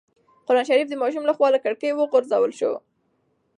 [0.47, 2.71] قرانشریف د ماشوم له خوا له کړکۍ وغورځول شو.